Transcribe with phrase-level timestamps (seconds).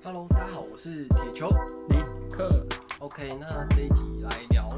[0.00, 1.50] Hello，大家好，我是铁球
[1.90, 1.96] 尼
[2.30, 2.64] 克。
[3.00, 4.68] OK，那这一集来聊，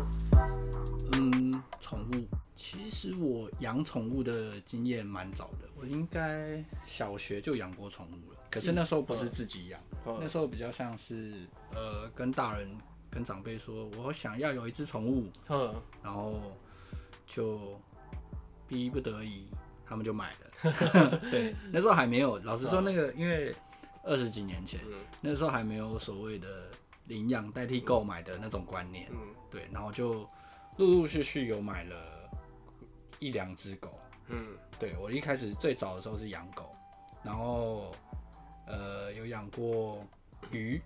[1.12, 2.26] 嗯，宠物。
[2.56, 8.38] 其实我养宠物的经验蛮早的，我应该小学就养过宠物了。
[8.50, 12.68] 可是那时候不是自己养，嗯、那时候比较像是呃，跟大人、
[13.10, 16.40] 跟长辈说，我想要有一只宠物，嗯，然后
[17.26, 17.78] 就
[18.66, 19.48] 逼不得已，
[19.86, 21.20] 他们就买了。
[21.30, 22.38] 对，那时候还没有。
[22.38, 23.54] 老实说，那个因为
[24.04, 26.70] 二十几年前，嗯、那时候还没有所谓的
[27.06, 29.08] 领养代替购买的那种观念。
[29.12, 29.18] 嗯，
[29.50, 30.28] 对，然后就
[30.76, 31.96] 陆陆续续有买了
[33.18, 33.98] 一两只狗。
[34.28, 36.70] 嗯，对，我一开始最早的时候是养狗，
[37.22, 37.90] 然后
[38.66, 40.04] 呃有养过
[40.50, 40.80] 鱼。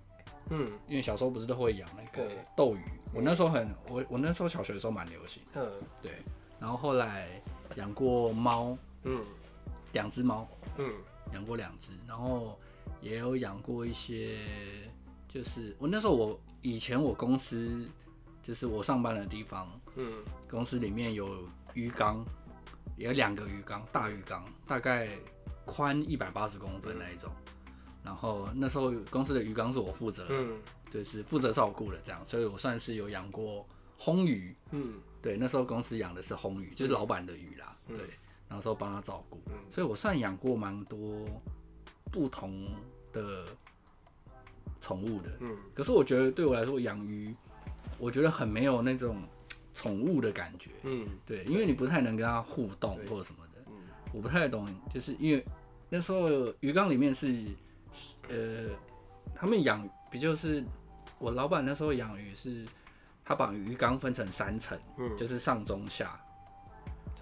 [0.50, 2.82] 嗯，因为小时候不是都会养那个斗鱼，
[3.14, 5.42] 我那时候很我我那时候小学的时候蛮流行。
[5.54, 5.66] 嗯，
[6.02, 6.12] 对，
[6.60, 7.28] 然后后来
[7.76, 9.24] 养过猫，嗯，
[9.92, 10.46] 两只猫，
[10.76, 10.92] 嗯，
[11.32, 12.58] 养过两只，然后
[13.04, 14.38] 也有养过一些，
[15.28, 17.86] 就是我那时候我以前我公司
[18.42, 22.24] 就是我上班的地方，嗯，公司里面有鱼缸，
[22.96, 25.10] 有两个鱼缸，大鱼缸，大概
[25.66, 27.30] 宽一百八十公分那一种。
[28.02, 30.58] 然后那时候公司的鱼缸是我负责，嗯，
[30.90, 33.66] 就是负责照顾的这样，所以我算是有养过
[33.98, 37.98] 红鱼，嗯，对，那时候公司养的是红鱼，就是老板的鱼啦，对，
[38.48, 39.38] 然后说帮他照顾，
[39.70, 41.26] 所以我算养过蛮多
[42.12, 42.66] 不同
[43.14, 43.46] 的
[44.80, 47.34] 宠物的，嗯，可是我觉得对我来说养鱼，
[47.96, 49.22] 我觉得很没有那种
[49.72, 53.74] 宠物的感觉，嗯，对，因为你不太能跟它互动或者什么的，嗯，
[54.12, 55.42] 我不太懂，就是因为
[55.88, 57.34] 那时候鱼缸里面是。
[58.28, 58.70] 呃，
[59.36, 60.64] 他们养比就是
[61.20, 62.64] 我老板那时候养鱼是，
[63.24, 66.18] 他把鱼缸分成三层，嗯，就是上中下，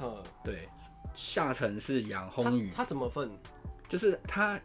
[0.01, 0.67] 嗯，对，
[1.13, 3.31] 下层是养红鱼，他怎么分？
[3.87, 4.59] 就是他，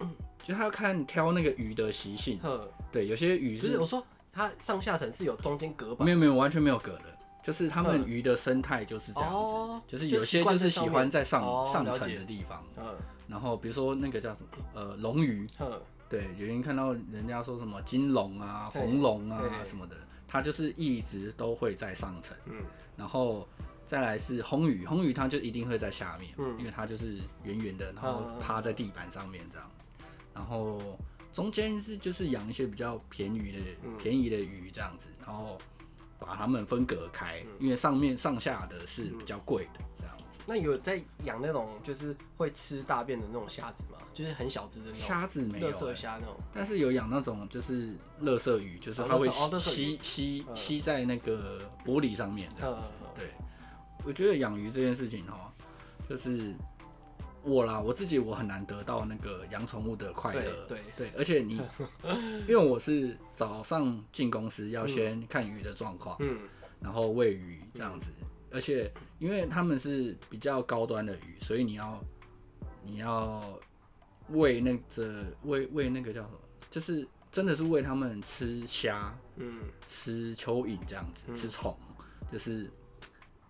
[0.48, 12.96] 就他要看挑那个鱼的习性，嗯，对，有些鱼是，是我说它上下层是有中间隔板，没有没有完全没有隔的，就是他们鱼的生态就是这样子，就是有些就是喜欢在上上层的地方，嗯，
[13.28, 15.82] 然后比如说那个叫什么，呃，龙鱼，嗯。
[16.10, 22.34] 对，有人看到人家说什么金龙啊、红龙啊什么的，它就是一直都会在上层。
[22.46, 22.64] 嗯，
[22.96, 23.46] 然后
[23.86, 29.70] 再来是红鱼，红鱼它就一定会在下面，嗯，因为它就是圆圆的，然后趴在地板上面这样。
[30.38, 30.78] 然后
[31.34, 33.60] 中间是就是养一些比较便宜的、
[33.98, 35.58] 便宜的鱼这样子，然后
[36.20, 40.24] 把它们分隔开，因为上面上下的是比较贵的这样子。
[40.46, 43.98] 那有在养那种就是会吃大便的那种虾子吗？
[44.14, 46.38] 就是很小只的那种虾子没有，垃圾虾那种。
[46.54, 49.28] 但是有养那种就是乐色鱼，就是它会
[49.60, 52.86] 吸吸吸在那个玻璃上面这样子。
[53.16, 53.32] 对，
[54.06, 55.52] 我觉得养鱼这件事情哈，
[56.08, 56.54] 就是
[57.48, 60.66] 我啦，我自己我很难得到那个养宠物的快乐。
[60.68, 61.62] 对对，而且你，
[62.46, 66.38] 因为我是早上进公司要先看鱼的状况，嗯，
[66.82, 68.08] 然后喂鱼这样子。
[68.52, 72.04] 而且，因为他们是比较高端的鱼，所以你要
[72.84, 73.42] 你要
[74.30, 76.40] 喂那个喂喂那个叫什么？
[76.70, 81.76] 就是真的是喂他们吃虾，嗯，吃蚯蚓这样子，嗯、吃虫，
[82.32, 82.70] 就是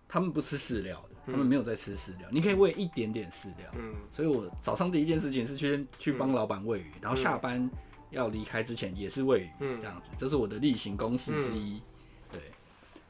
[0.08, 2.28] 他们不吃饲料的，他们没有在吃饲料。
[2.30, 3.94] 嗯、你可以喂一点点饲料，嗯。
[4.12, 7.70] 所以我早上第一件事情是去去帮老板喂鱼，然后下班
[8.10, 11.80] 要离开之前也是喂鱼，嗯，这样子，这是我的例行公事之一，
[12.32, 12.40] 对，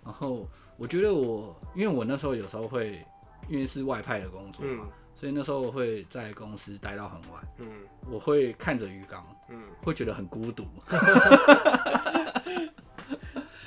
[0.04, 0.46] 然后。
[0.80, 3.04] 我觉得我，因为我那时候有时候会，
[3.48, 7.42] 因为是外派的工作嘛，嗯、所以那时候会在公司待到很晚。
[7.58, 7.68] 嗯，
[8.08, 10.64] 我会看着鱼缸，嗯，会觉得很孤独。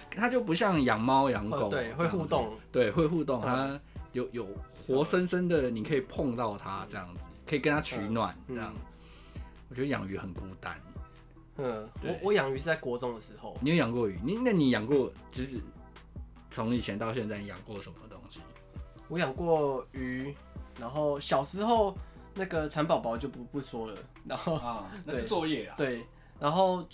[0.09, 3.41] 它就不像养猫养狗，对，会互动，对，会互动。
[3.41, 3.78] 它
[4.13, 4.47] 有有
[4.85, 8.73] 活生生的，你可以碰到它这样子，可以跟它取暖这样。
[9.69, 10.79] 我觉得养鱼很孤单。
[11.57, 13.57] 嗯，我我养鱼是在国中的时候。
[13.61, 14.19] 你有养过鱼？
[14.23, 15.59] 你那你养过就是？
[16.49, 18.41] 从以前到现在，养过什么东西？
[19.07, 20.35] 我养过鱼，
[20.78, 21.97] 然后小时候
[22.33, 23.95] 那个蚕宝宝就不不说了，
[24.25, 25.75] 然后啊， 那是作业啊。
[25.78, 26.05] 对，
[26.41, 26.85] 然后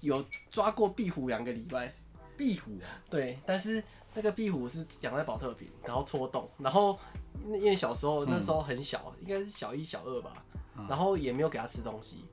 [0.00, 1.92] 有抓过壁虎两个礼拜。
[2.36, 2.86] 壁虎啊？
[3.10, 3.82] 对，但是
[4.14, 6.98] 那个壁虎是养在保特瓶，然后戳洞，然后
[7.46, 10.32] 因为小时候那时候很小，应该是小一小二吧，
[10.88, 12.24] 然后也没有给它吃东西。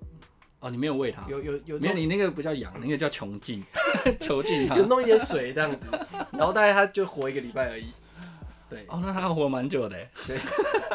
[0.60, 1.24] 哦，你没有喂它？
[1.30, 3.64] 有有有，没有，你那个不叫养，那个叫穷尽，
[4.20, 4.76] 囚禁它。
[4.76, 5.86] 有弄一点水这样子，
[6.32, 7.94] 然后大概它就活一个礼拜而已。
[8.68, 9.96] 对，哦，那它活蛮久的。
[10.26, 10.40] 对，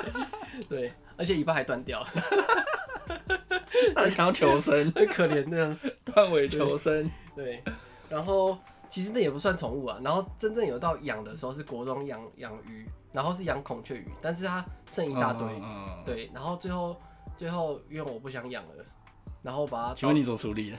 [0.69, 2.05] 对，而且尾巴还断掉。
[3.95, 7.09] 它想要求生，很可怜那样，断尾求生。
[7.35, 7.63] 对，
[8.09, 8.59] 然后
[8.93, 9.99] 其实那也不算宠物啊。
[10.05, 15.49] 然后真正有到养的时候是国中养养鱼，然后是养孔雀鱼，但是它剩一大堆。
[16.05, 16.95] 对，然后最后
[17.35, 18.85] 最后因为我不想养了。
[19.43, 19.95] 然后把它。
[19.95, 20.77] 请问你怎么处理的？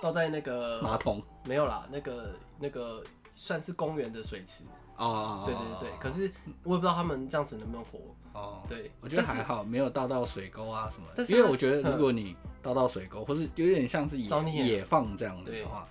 [0.00, 1.20] 倒在那个 马桶？
[1.44, 3.02] 没有啦，那个那个
[3.34, 4.62] 算是公园的水池。
[4.96, 5.98] 哦，对对对对。
[5.98, 6.32] 可是
[6.62, 7.98] 我也不知道他们这样子能不能活。
[8.32, 11.24] 哦，对，我觉得还好，没有倒到水沟啊什么的。
[11.24, 14.28] 因为我觉得如果你倒到水沟，或是有点像是野
[14.64, 15.86] 野放这样的话。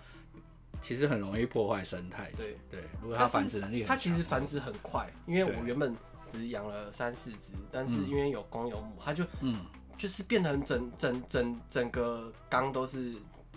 [0.81, 2.31] 其实很容易破坏生态。
[2.37, 5.09] 对对，如果它繁殖能力很，它其实繁殖很快。
[5.25, 5.95] 因为我原本
[6.27, 9.65] 只养了三四只，但是因为有公有母，它就嗯，
[9.97, 13.15] 就是变成整整整整个缸都是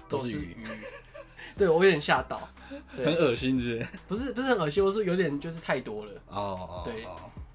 [0.08, 0.56] 都是鱼。
[1.56, 2.48] 对我有点吓到，
[2.96, 4.24] 很恶心是不是？
[4.32, 6.12] 不是不是很恶心，我是有点就是太多了。
[6.28, 6.82] 哦哦。
[6.84, 7.06] 对。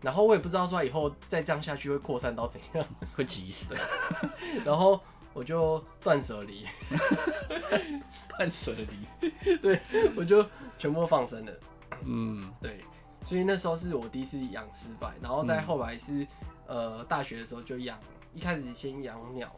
[0.02, 2.86] 然后我也不知道说以后再这样下去会扩散到怎样，
[3.16, 3.76] 会急死。
[4.66, 5.00] 然后。
[5.34, 6.66] 我就断舍离，
[8.38, 9.82] 断舍离， 对，
[10.16, 10.46] 我就
[10.78, 11.54] 全部放生了。
[12.06, 12.80] 嗯，对，
[13.24, 16.24] 所以那时候是我第一次养失败，然后再后来是、
[16.68, 18.00] 嗯、呃大学的时候就养，
[18.34, 19.54] 一开始先养鸟，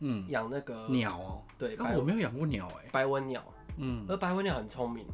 [0.00, 3.44] 嗯，养那个鸟哦，对，但我没有养过鸟哎，白文鸟，
[3.76, 5.06] 嗯，而白文鸟很聪明，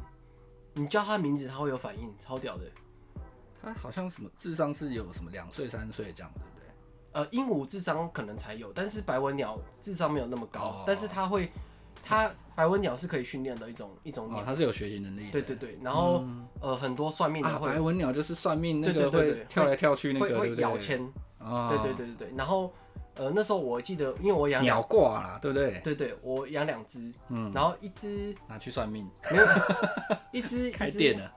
[0.73, 2.63] 你叫它名字它会有反应，超屌的。
[3.61, 6.41] 它好像什么智商是有什么两岁三岁这样的。
[7.11, 10.61] 呃，鹦鹉智商可能才有，但是白文鸟智商没有那么高。
[10.61, 11.51] 哦、但是它会，
[12.03, 15.31] 它白纹鸟是可以训练的一种一种鸟，它是有学习能力的。
[15.31, 20.99] 对对对，然后、嗯、呃，很多算命的会、啊、白文鸟就是算命那个会跳来跳去那个，会会咬签。
[21.39, 22.73] 对对对对对，然后
[23.15, 25.79] 呃那时候我记得，因为我养鸟挂啦，对不对？
[25.83, 29.45] 对对，我养两只，嗯，然后一只拿去算命，没有，
[30.33, 31.31] 一只开店了，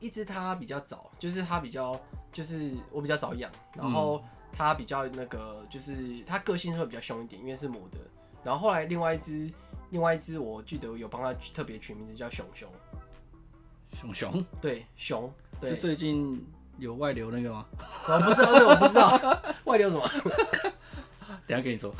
[0.00, 2.00] 一只它比较早，就是它比较
[2.32, 4.22] 就是我比较早养，然后。
[4.24, 5.94] 嗯它比较那个，就是
[6.24, 7.98] 它个性会比较凶一点，因为是母的。
[8.46, 9.50] 然后后来另外一只，
[9.90, 12.70] 另外一只，我记得有帮它特别取名字叫熊熊。
[13.92, 14.46] 熊熊？
[14.60, 15.28] 对，熊。
[15.60, 15.70] 对。
[15.70, 16.46] 是最近
[16.78, 17.66] 有外流那个吗？
[18.06, 19.42] 我不知道，这我不知道。
[19.64, 20.08] 外流什么？
[21.44, 21.92] 等下跟你说。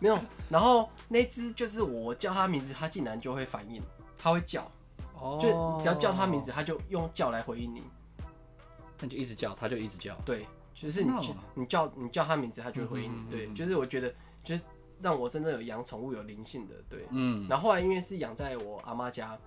[0.00, 0.18] 没有。
[0.48, 3.82] 然后那只就是我叫它名字，它竟然就会反应，
[4.16, 4.66] 它会叫。
[5.20, 5.38] 哦。
[5.38, 7.82] 就只要叫它名字，它就用叫来回应你。
[8.98, 10.14] 那就一直叫，它就一直叫。
[10.24, 10.46] 对。
[10.74, 11.12] 就是你
[11.52, 13.30] 你叫你叫他名字，他就会回应你。
[13.30, 14.12] 对，就是我觉得
[14.42, 14.62] 就是
[15.02, 16.74] 让我真正有养宠物有灵性的。
[16.88, 17.46] 对，嗯。
[17.48, 19.38] 然后后来因为是养在我阿妈家，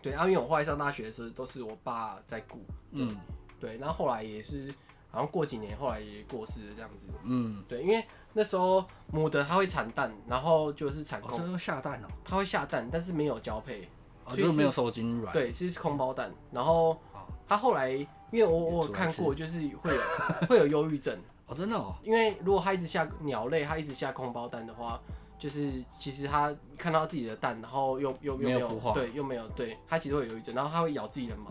[0.00, 3.16] 对，然后因为我后来上大学的时候都是我爸在顾，嗯，
[3.60, 3.76] 对。
[3.76, 4.72] 然后后来也是
[5.10, 7.82] 好像过几年，后来也过世了这样子，嗯，对。
[7.82, 13.88] 因为那时候母的它会产蛋，然后就是产空，它会下蛋哦，它会下蛋，但是没有交配，
[14.28, 16.32] 所以没有受精卵，对，其实是空包蛋。
[16.50, 16.98] 然后
[17.46, 18.06] 它后来。
[18.32, 20.00] 因为我我有看过，就是会有
[20.48, 21.14] 会有忧郁症
[21.46, 21.94] 哦，真的哦。
[22.02, 25.00] 因为如果它一直下鸟类，它一直下空包蛋的话，
[25.38, 31.50] 就是其实它看到自己的蛋，然后又又又没有对，又没有对，它其实会有忧郁症，然后它会咬自己的毛。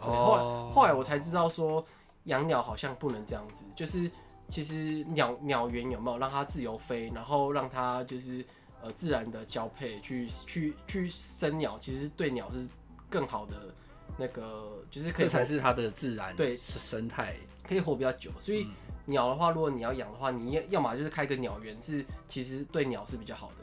[0.00, 0.24] 哦。
[0.24, 1.84] 后来后来我才知道说，
[2.24, 4.10] 养鸟好像不能这样子，就是
[4.48, 8.44] 其实鸟鸟园有没有让它自由飞，然后让它就是
[8.80, 12.66] 呃自然的交配去去去生鸟，其实对鸟是
[13.10, 13.74] 更好的。
[14.18, 17.34] 那个就是可以，这才是它的自然对生态，
[17.66, 18.30] 可以活比较久。
[18.38, 18.66] 所以
[19.12, 23.54] 鸟的话，如果你要养的话，你要要么就是开个鸟园，是其实对鸟是比较好的。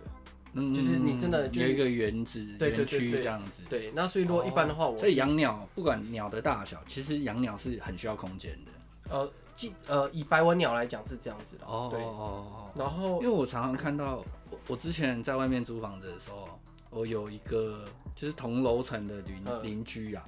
[0.54, 3.62] 嗯，就是你真的就有一个园子园区这样子。
[3.70, 8.72] 对，那所以如果一般的话，我所以养鸟不管鸟的大小，其实养鸟是很需要空间的。
[9.12, 11.66] 呃，即呃以白文鸟来讲是这样子的。
[11.66, 12.66] 哦对哦。
[12.76, 14.24] 然后，因为我常常看到，
[14.68, 16.48] 我之前在外面租房子的时候，
[16.90, 20.26] 我有一个就是同楼层的邻邻居啊。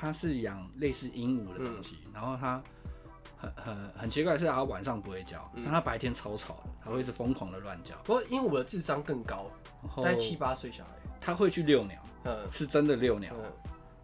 [0.00, 2.62] 他是养类似鹦鹉的东西，嗯、然后他
[3.40, 7.96] 很很很奇怪的是，他晚上不会叫，嗯、但他白天超吵的，他会一直疯狂的乱叫。
[8.04, 9.50] 不过因为我的智商更高，
[9.96, 10.90] 大概七八岁小孩。
[11.20, 13.32] 他会去遛鸟，嗯，是真的遛鸟。
[13.36, 13.44] 嗯、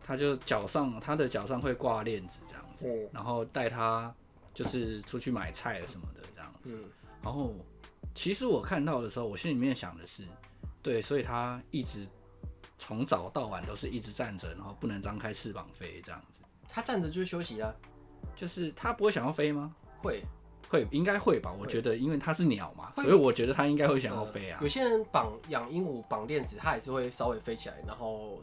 [0.01, 4.15] 他就脚上，他的脚上会挂链子这样子，嗯、然后带他
[4.53, 6.71] 就是出去买菜什么的这样子。
[6.73, 6.85] 嗯，
[7.23, 7.55] 然后
[8.15, 10.23] 其实我看到的时候，我心里面想的是，
[10.83, 12.07] 对，所以他一直。
[12.77, 16.43] 从早到晚都是一直站着，然后不能张开翅膀飞这样子。
[16.69, 17.73] 他站着就是休息啊，
[18.35, 19.75] 就是它不会想要飞吗？
[20.03, 20.23] 会，
[20.69, 21.53] 会，应该会吧？
[21.59, 24.59] 我觉得，因为它是鸟嘛，所以我觉得它应该会想要飞啊。
[24.61, 28.43] 呃、有些人绑养鹦鹉绑链子，它也是会稍微飞起来，然后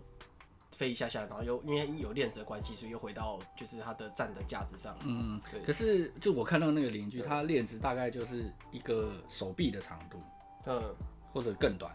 [0.72, 4.98] 飞一下下，然后又因为有链子的关系，所以又回到就是它的站的架子上。
[5.06, 5.62] 嗯，对。
[5.62, 10.18] 可是就我看到那个邻居，他链子大概就是一个手臂的长度，
[10.66, 10.82] 嗯，
[11.32, 11.92] 或者更短。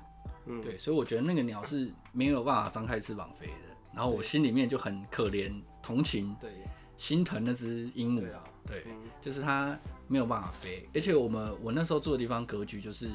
[0.48, 3.52] 嗯，对，所以我觉得那个鸟是没有办法张开翅膀飞的，
[3.92, 5.52] 然后我心里面就很可怜、
[5.82, 6.52] 同情、对，
[6.96, 8.28] 心疼那只鹦鹉，
[8.66, 8.84] 对，
[9.20, 13.10] 就是它没有办法飞，而且我们我那时候住的地方格局就是，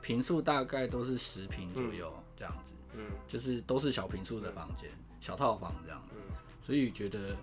[0.00, 4.88] 平数大概都是十平左右这样子，嗯，就是都是小平数的房间，
[5.20, 6.02] 小套房这样，
[6.62, 7.36] 所以觉得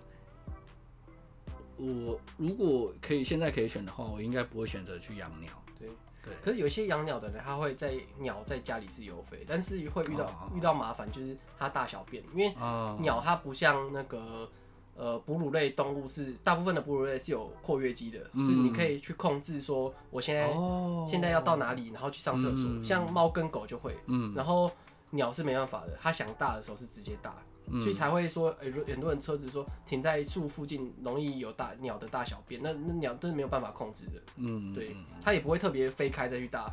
[1.76, 5.88] 我如果可以现在可以选的话，我应该不会选择去养鸟，对，
[6.24, 6.34] 对。
[6.42, 12.52] 可是有一些养鸟的人，他会在鸟在家里自由飞，但是会遇到、哦、遇到麻烦，就是它大小便，因为
[13.00, 14.50] 鸟它不像那个
[14.98, 22.68] 呃哺乳类动物是大部分的哺乳类是有括约肌的，嗯、是你可以去控制说我现在、哦、现在要到哪里，然后去上厕所。
[22.68, 24.70] 嗯、像猫跟狗就会，嗯，然后
[25.12, 27.34] 鸟是没办法的，它想大的时候是直接大。
[27.80, 34.12] 所以才会说，欸、很多人车子说停在树附近容易有大鸟的大小便，那那鸟都是没有办法控制的。
[34.36, 36.72] 嗯，对，它也不会特别飞开再去大，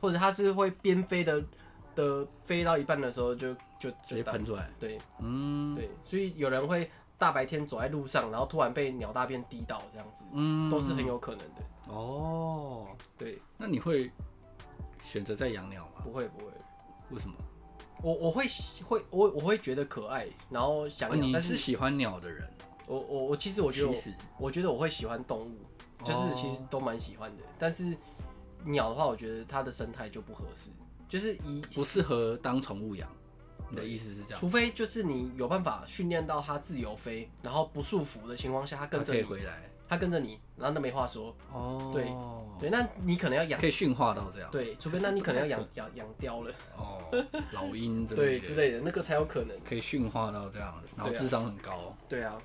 [0.00, 1.44] 或者它是会边飞的
[1.94, 4.70] 的飞到一半的时候就就直接喷出来。
[4.78, 11.62] 对，嗯，对，所以有人会大白天走在路上，然后突然被鸟大便滴到这样子，嗯，都是很有可能的。
[11.86, 14.10] 哦，对，那你会
[15.04, 16.00] 选择再养鸟吗？
[16.02, 16.46] 不会，不会，
[17.10, 17.34] 为什么？
[18.02, 18.46] 我我会
[18.82, 21.20] 会我我会觉得可爱，然后想养。
[21.20, 22.48] 你是喜欢鸟的人？
[22.86, 23.94] 我我我其实我觉得我，
[24.38, 25.58] 我觉得我会喜欢动物，
[26.02, 27.42] 就是其实都蛮喜欢的。
[27.58, 27.94] 但是
[28.64, 30.70] 鸟的话，我觉得它的生态就不合适，
[31.06, 33.06] 就是一不适合当宠物养。
[33.70, 34.38] 你的意思是这样？
[34.40, 39.70] 除非就是你有办法训练到它自由飞，然后不束缚的情况下，它跟着你回来。
[39.88, 41.34] 它跟着你，然后那没话说。
[41.52, 42.04] 哦，对
[42.60, 44.48] 对，那你可能要养，可以驯化到这样。
[44.52, 46.54] 对，除非那你可能要养 养养雕了。
[46.76, 47.02] 哦，
[47.50, 48.38] 老鹰之 类的。
[48.38, 49.58] 对，之类的那个才有可能。
[49.68, 51.92] 可以驯化到这样，然后智商很高。
[52.08, 52.38] 对啊，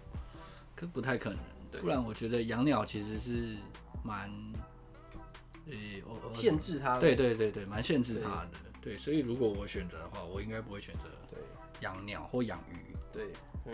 [0.76, 1.38] 可不太可能。
[1.80, 3.58] 不然我觉得养鸟其实是
[4.02, 4.32] 蛮，
[5.68, 5.74] 呃，
[6.34, 6.98] 限制它。
[6.98, 8.50] 对对对对，蛮限制它的。
[8.86, 11.44] 对，所以如果我选择的话，我应该不会选择对
[11.82, 12.96] 养鸟或养鱼。
[13.12, 13.26] 对
[13.66, 13.74] 对，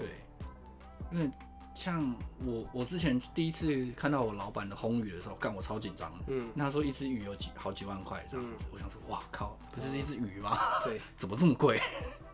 [1.12, 1.30] 因为。
[1.74, 2.14] 像
[2.46, 6.26] 我，我之前第一次看到我老板的红鱼的时候，干我超紧张的。
[6.28, 10.60] 嗯，那他说一只鱼有几好几万块这样子，我想说，哇靠，不是一只鱼吗？
[10.84, 11.82] 对， 怎么这么贵？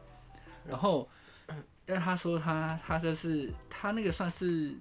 [0.68, 1.08] 然后，
[1.86, 4.76] 但他说他他这是他那个算是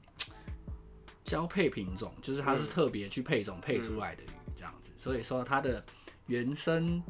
[1.22, 5.84] 交配品种，就是他是特别去配种配出来的鱼这样子，所以说它的
[6.26, 7.00] 原生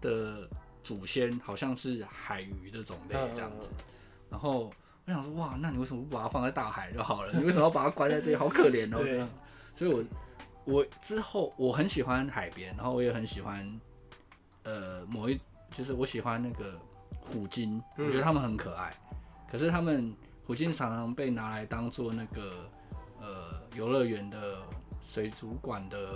[0.00, 0.48] 的
[0.82, 3.68] 祖先好像是海鱼的种类这样子，
[4.30, 4.72] 然后。
[5.06, 7.32] 我想说，哇，那你为什么不把它放在大海就好了？
[7.34, 8.36] 你为什么要把它关在这里？
[8.36, 9.02] 好可怜哦。
[9.02, 9.26] 对。
[9.74, 10.04] 所以我，
[10.66, 13.80] 我我之后我很喜欢海边，然后我也很喜欢，
[14.62, 15.40] 呃，某一
[15.70, 16.78] 就是我喜欢那个
[17.18, 18.94] 虎鲸，我觉得它们很可爱。
[19.50, 20.14] 可是它们
[20.46, 22.68] 虎鲸常常被拿来当做那个
[23.20, 24.58] 呃游乐园的
[25.02, 26.08] 水族馆的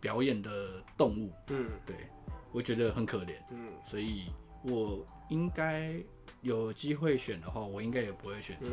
[0.00, 1.32] 表演的动物。
[1.48, 1.96] 嗯，对，
[2.56, 3.34] 我觉得很可怜。
[3.52, 4.26] 嗯，所以
[4.62, 6.02] 我应该。
[6.42, 8.68] 有机会选的话，我应该也不会选择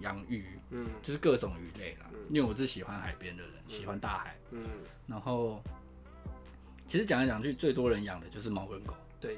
[0.00, 4.64] 养鱼，嗯，就是各种鱼类啦，嗯、因为我是喜欢海边的人，嗯、喜欢大海，嗯，
[5.06, 5.62] 然后
[6.86, 9.36] 其实讲来讲去，最多人养的就是猫跟狗，对，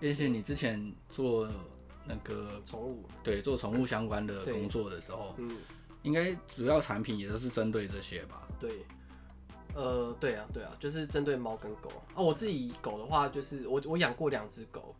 [0.00, 1.46] 而且你之前做
[2.06, 5.54] 那个宠物，对，做宠物相关的工作的时候，嗯，
[6.02, 8.48] 应该主要产品也都是针对这些吧？
[8.58, 8.70] 对，
[9.80, 11.88] 呃，对啊，对啊，就是针对猫跟狗。
[12.14, 12.20] 啊。
[12.20, 14.94] 我自己狗的话，就是我我养过两只狗。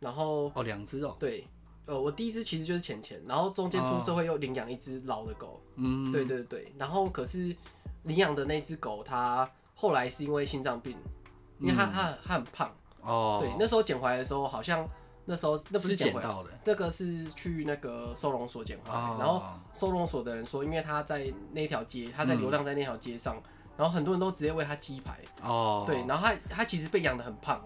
[0.00, 1.46] 然后哦，两只哦，对，
[1.86, 7.56] 呃，我第一只其实就是浅浅，然后中间出社会又领养一只老的狗，嗯，对对对，然后可是
[8.02, 10.94] 领养的那只狗，它后来是因为心脏病，
[11.58, 12.76] 因为它它它很胖。
[13.00, 14.86] 哦，对，那时候捡回来的时候，好像
[15.24, 23.42] 那时候那不是捡回来的，那个是去那个收容所捡回来，然后收容所的人说，因为他在那条街，他在流浪在那条街上，
[23.76, 27.60] 然后很多人都直接喂它鸡排哦，对，然后它它其实被养得很胖。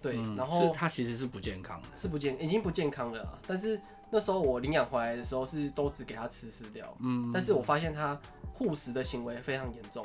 [0.00, 3.38] 对，然后它其实是不健康的，是不健，已经不健康了。
[3.46, 3.80] 但是
[4.10, 8.20] 那时候我领养回来的时候是都只给它吃饲料，嗯，但是我发现它
[8.52, 10.04] 护食的行为非常严重。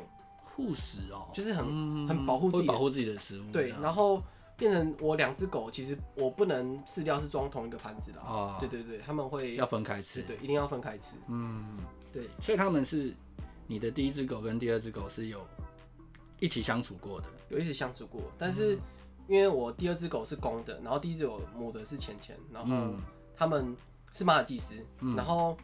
[0.55, 3.51] 护食哦，就是很很保护自己，保护自己的食物。
[3.51, 4.21] 对，然后
[4.55, 8.57] 变成我两只狗，其实我不能饲料是装同一个盘子的啊。
[8.59, 11.15] 对对对，他们会要分开吃，对，一定要分开吃。
[11.27, 11.79] 嗯，
[12.13, 13.15] 对，所以他们是
[13.67, 15.45] 你的第一只狗跟第二只狗是有
[16.39, 18.79] 一起相处过的，有一起相处过，但是。
[19.29, 22.95] 因为我第二只狗是公的，然后第一只狗母的是钱钱，然后
[23.35, 23.75] 他们
[24.13, 25.57] 是马尔济斯，嗯、然后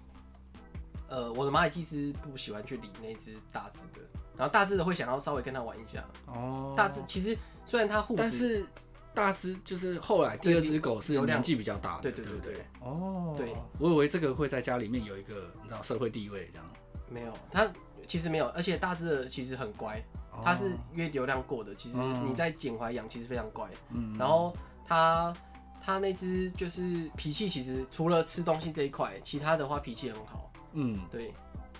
[1.08, 4.06] 呃，我的马尔济斯不喜欢去理那只大只的，
[4.36, 6.06] 然后大只的会想要稍微跟他玩一下。
[6.26, 8.66] 哦，大只其实虽然它护食，但是
[9.14, 12.66] 大只就是后来第二只狗是年纪比较大的，对对对对。
[12.82, 16.70] 哦，对，我以为这个会在家里面有一个你知道社会地位这样。
[17.10, 17.72] 没有，它
[18.08, 20.02] 其实没有，而且大只的其实很乖。
[20.44, 23.70] 它是约流量过的，其实你在捡回来养，其实非常乖。
[23.92, 24.52] 嗯，然后
[24.84, 25.32] 它
[25.80, 30.52] 它那只就是脾气，其实除了吃东西这一块，其他的话脾气很好。
[30.74, 31.32] 嗯，对，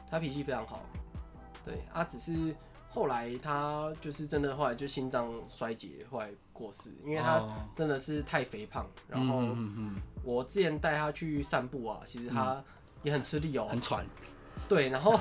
[0.10, 0.82] 它脾气非常好。
[1.66, 2.56] 对，它只是
[2.92, 7.44] 后来它就是真的后来就心脏衰竭，后来过世，因为它
[7.76, 8.86] 真的是太肥胖。
[9.08, 9.42] 然后
[10.24, 12.64] 我之前带它去散步啊，其实它
[13.02, 14.06] 也很吃力哦，很喘。
[14.68, 15.20] 对，然后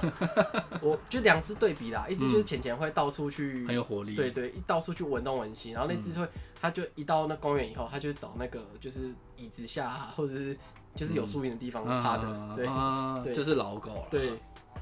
[0.81, 6.27] 我就两只对比啦，一只就是浅浅会到处去，很有活力，对对，一到处去闻东闻西，然后那只会，
[6.61, 10.57] 它就一到那公园以后，它就会找那个就是椅子下或者是
[10.95, 14.33] 就是有树荫的地方趴着，对，就是老狗，对，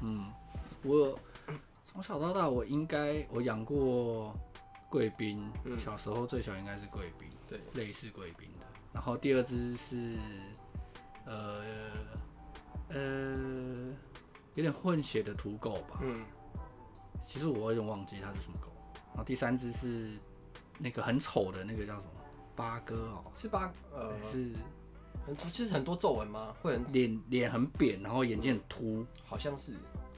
[0.01, 0.25] 嗯，
[0.83, 1.17] 我
[1.85, 4.33] 从小到大我应该我养过
[4.89, 10.15] 贵宾，小时候最小应该是贵宾，对，类似贵宾的，然后第二只是
[11.25, 11.61] 呃
[12.89, 13.75] 呃。
[14.55, 16.21] 有点混血的土狗吧，嗯，
[17.25, 18.67] 其实我有点忘记它是什么狗。
[19.09, 20.11] 然后第三只是
[20.77, 22.21] 那个很丑的那个叫什么？
[22.55, 24.51] 八哥哦，是八呃是
[25.25, 26.53] 很其实很多皱纹吗？
[26.61, 29.73] 会很脸脸很扁，然后眼睛很凸，好像是。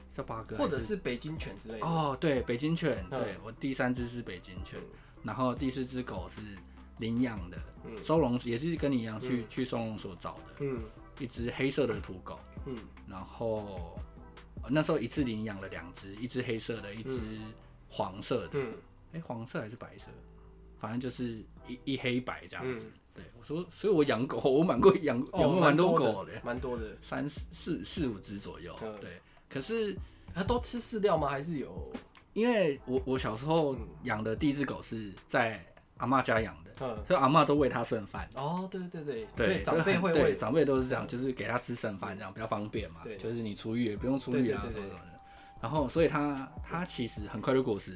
[0.10, 0.96] 叫八哥，或者是？
[0.96, 1.86] 北京犬之类的。
[1.88, 4.80] 哦，对，北京犬，对我第三只是北京犬，
[5.24, 6.40] 然后第四只狗是
[7.00, 8.06] 领养的，嗯。
[8.06, 10.84] 收容也是跟你一样去去收容所找的，嗯，
[11.18, 13.98] 一只黑色的土狗，嗯，然后。
[14.70, 17.20] 那时候一次领养了两只，一只黑色的，一只
[17.89, 18.50] 黄色的。
[18.53, 18.74] 嗯，
[19.12, 20.05] 哎、欸，黄色还是白色？
[20.79, 22.86] 反正就是一一黑白这样子。
[22.86, 28.75] 嗯、对，我说，所以我养狗， 我蛮过养养过蛮多狗的，蛮多的，三四四四五只左右。
[28.82, 29.12] 嗯、对，
[29.50, 29.96] 可是
[30.34, 31.27] 它都吃饲料吗？
[31.27, 31.91] 还是有？
[32.34, 35.63] 因为我我小时候养的第一只狗是在
[36.03, 36.72] 阿妈家养的。
[36.81, 38.27] 嗯，所以阿妈都喂他剩饭。
[38.36, 43.00] 哦，对对对对，长辈会喂，长辈都是这样，就是给他吃剩饭，这样比较方便嘛。
[43.03, 44.95] 对，就是你出浴也不用出浴啊什么的。
[45.62, 47.95] 然后，所以他他其实很快就过世。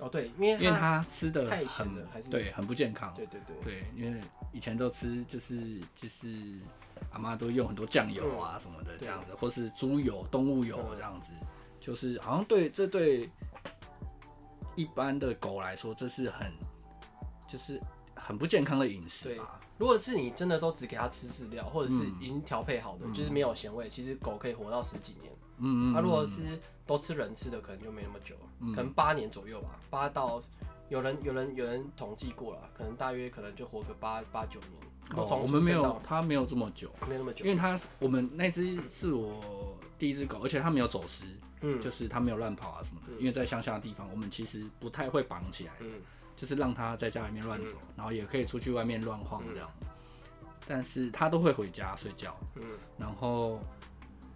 [0.00, 3.12] 哦，对，因为因为它吃的太咸了，还是对很不健康。
[3.16, 4.20] 对对对对，因为
[4.52, 6.28] 以前都吃就是就是
[7.10, 11.32] 阿妈都用很多酱油啊什么的这样子，或是猪油、动物油这样子，
[11.80, 13.28] 就是好像对这对
[14.76, 16.52] 一般的狗来说，这是很
[17.48, 17.80] 就是。
[18.20, 19.28] 很不健康的饮食。
[19.28, 19.40] 对，
[19.78, 25.32] 如果是你真的都只给它吃饲料，或者是已经调配好的，就是没有咸味，其实狗可以活到十几年。
[25.58, 25.92] 嗯嗯。
[25.92, 26.42] 那如果是
[26.84, 28.34] 都吃人吃的，可能就没那么久，
[28.74, 30.42] 可能八年左右吧，八到
[30.88, 34.72] 有人有人有人统计过了，可能大约可能就活个八八九年。
[35.14, 41.22] 哦，我们没有，它没有这么久，没有那么久，因为它我们那只是我第一只狗，而且它没有走失，
[41.60, 46.02] 嗯，就是它没有乱跑啊什么的，因为在乡下的地方，我们其实不太会绑起来，嗯。
[46.38, 49.88] 就是让他在家里面乱走，嗯、然后也可以出去外面乱晃这样，嗯、
[50.68, 52.32] 但是他都会回家睡觉。
[52.54, 52.62] 嗯，
[52.96, 53.58] 然后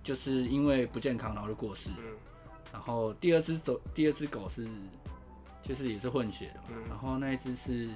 [0.03, 1.91] 就是因为不健康，然后就过世。
[1.97, 2.05] 嗯，
[2.73, 4.67] 然后第二只走，第二只狗是，
[5.62, 6.67] 就是也是混血的嘛。
[6.71, 7.88] 嗯，然后那一只是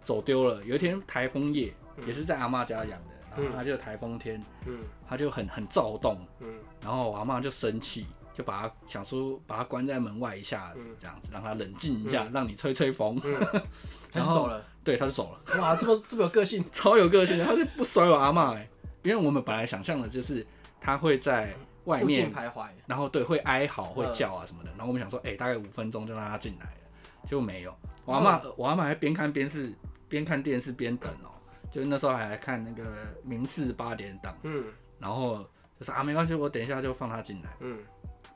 [0.00, 0.64] 走丢了。
[0.64, 8.04] 有一天台风夜，嗯、也是在阿嬷家养的，然后它就台风天，嗯，他就很很躁动，嗯，然后我阿嬷就生气。
[8.38, 13.20] 就把他想说把他关在门外一下子，这样子让他冷静一下，让你吹吹风，
[14.12, 14.64] 他就走了。
[14.84, 15.60] 对，他就走了。
[15.60, 17.44] 哇，这么这么有个性， 超有个性。
[17.44, 18.68] 他是不甩我阿嬷哎，
[19.02, 20.46] 因为我们本来想象的就是
[20.80, 21.52] 他会在
[21.84, 27.74] 外面徘徊，然后对会哀嚎会叫啊什么的，然后我们想说哎，大概五分钟就让他进来了，结果没有。
[28.04, 29.72] 我阿嬷我阿妈还边看边视
[30.08, 31.34] 边看电视边等哦，
[31.72, 32.84] 就是那时候还来看那个
[33.24, 34.64] 明视八点档，嗯，
[35.00, 35.42] 然后
[35.78, 37.76] 就是啊没关系，我等一下就放他进来，嗯。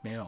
[0.03, 0.27] 没有，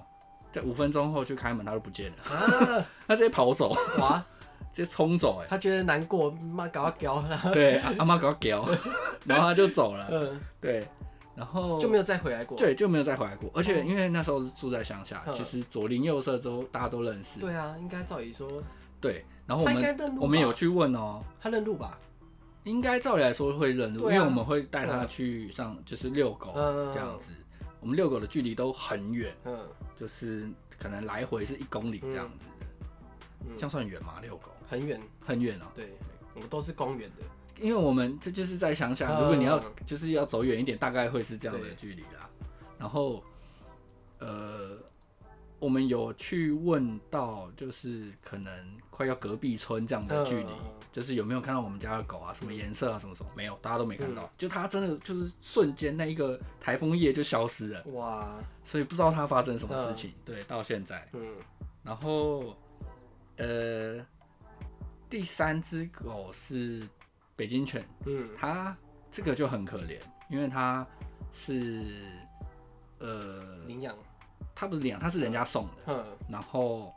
[0.51, 2.35] 在五分钟后去开门，他就不见了。
[2.35, 4.23] 啊、 他直接跑走，哇，
[4.73, 8.67] 直接冲走，哎，他觉得难过，妈搞他屌，对，阿妈搞他屌，
[9.25, 10.07] 然后他就走了。
[10.09, 10.87] 嗯，对，
[11.35, 12.57] 然后就没有再回来过。
[12.57, 13.51] 对，就没有再回来过。
[13.53, 17.39] 而且因为那时候是住在乡下，其实左邻右舍都大家都认识。
[17.39, 18.49] 对啊，应该照理说。
[19.01, 21.99] 对，然后我们我们有去问哦，他认路吧？
[22.63, 27.29] 应该照理来说会认路，因为我们会带他去上就是遛狗这样子。
[27.85, 29.55] 我们遛狗的距离都很远，嗯，
[29.95, 32.39] 就是可能来回是一公里这样子
[33.45, 34.15] 的，这样算远吗？
[34.23, 35.65] 遛狗很远，很远哦。
[35.75, 35.95] 对，
[36.33, 37.23] 我们都是公园的，
[37.61, 42.27] 因为我们这就是在乡下，如果你要就是要走远一点，大概会是这样的距离啦。
[42.79, 43.23] 然后，
[44.17, 44.79] 呃。
[45.65, 48.53] 我们有去问到，就是可能
[48.91, 50.49] 快要隔壁村这样的距离，
[50.93, 54.31] 就是有没有看到我们家的狗啊，什么颜色啊，什么什么，没有，大家都没看到。
[54.37, 58.35] 就它真的就是瞬间那一个台风夜就消失了，哇！
[58.63, 60.13] 所以不知道它发生什么事情。
[60.23, 61.33] 对，到现在，嗯。
[61.81, 62.55] 然后，
[63.37, 64.05] 呃，
[65.09, 66.87] 第三只狗是
[67.35, 68.77] 北京犬，嗯，它
[69.11, 69.99] 这个就很可怜，
[70.29, 70.85] 因为它
[71.33, 71.81] 是
[72.99, 73.97] 呃领养。
[74.55, 75.71] 他不是领养，他是人家送的。
[75.87, 76.93] 嗯，然后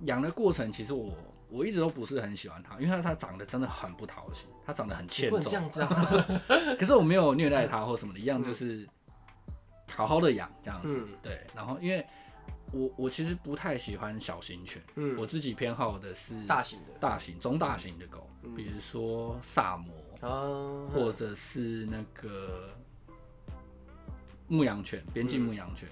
[0.00, 1.14] 养的过程，其实我
[1.48, 5.38] 我一直都不是很喜欢它，因为它它长得真的很不讨喜，它长得很欠揍。
[5.38, 6.26] 这样子啊？
[6.78, 8.86] 可是我没有虐待它或什么的，一样就是
[9.94, 11.06] 好好的养这样子。
[11.22, 12.04] 对，然后因为
[12.72, 22.70] 我我其实不太喜欢小型犬，嗯，我自己偏好的是大型的、大型、中大型的狗，比如说萨摩，或者是那个
[24.48, 25.88] 牧羊犬，边境牧羊犬。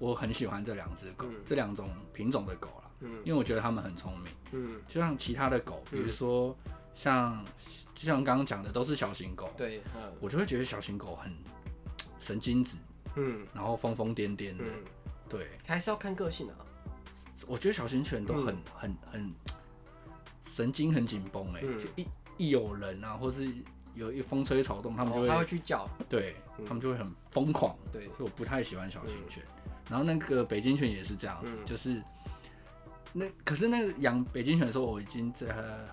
[0.00, 6.56] 我很喜欢这两只狗，这两种品种的狗啦，嗯，因为我觉得它们很聪明，嗯，就像其他的狗，比如说
[6.94, 7.44] 像
[7.94, 9.82] 就像刚刚讲的都是小型狗，对，
[10.18, 11.30] 我就会觉得小型狗很
[12.18, 12.76] 神经质，
[13.16, 14.64] 嗯，然后疯疯癫癫的，
[15.28, 16.56] 对，还是要看个性啊。
[17.46, 19.32] 我觉得小型犬都很很很
[20.46, 22.06] 神经很紧绷哎，就一
[22.38, 23.52] 一有人啊，或是
[23.94, 26.36] 有一风吹草动，他们就会，他会去叫，对，
[26.66, 29.42] 他们就会很疯狂，对，所以我不太喜欢小型犬。
[29.90, 32.00] 然后那个北京犬也是这样子，就是
[33.12, 35.46] 那可是那个养北京犬的时候，我已经在